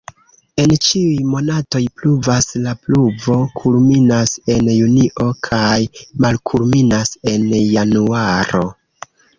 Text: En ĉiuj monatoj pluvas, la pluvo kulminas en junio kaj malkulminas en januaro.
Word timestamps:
En 0.61 0.71
ĉiuj 0.85 1.17
monatoj 1.33 1.81
pluvas, 1.99 2.47
la 2.65 2.73
pluvo 2.87 3.37
kulminas 3.61 4.35
en 4.57 4.73
junio 4.79 5.29
kaj 5.51 5.79
malkulminas 6.27 7.17
en 7.35 7.51
januaro. 7.79 8.69